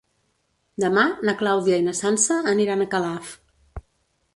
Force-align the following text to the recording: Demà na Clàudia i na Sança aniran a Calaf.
Demà 0.83 1.03
na 1.29 1.37
Clàudia 1.43 1.79
i 1.83 1.85
na 1.91 1.95
Sança 2.01 2.41
aniran 2.57 2.83
a 2.83 2.89
Calaf. 2.97 3.37